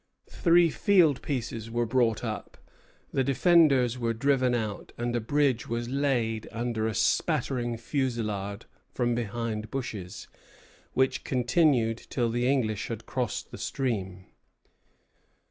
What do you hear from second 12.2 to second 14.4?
the English had crossed the stream.